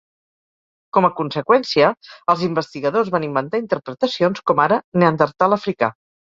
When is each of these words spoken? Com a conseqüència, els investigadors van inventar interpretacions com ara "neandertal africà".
Com 0.97 1.07
a 1.09 1.11
conseqüència, 1.19 1.91
els 2.35 2.41
investigadors 2.49 3.13
van 3.19 3.29
inventar 3.29 3.63
interpretacions 3.67 4.45
com 4.51 4.65
ara 4.67 4.83
"neandertal 5.01 5.61
africà". 5.63 5.95